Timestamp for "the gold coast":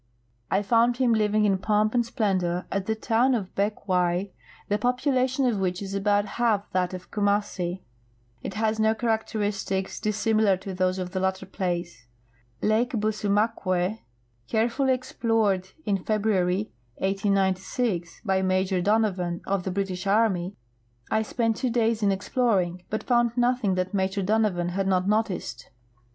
9.69-9.93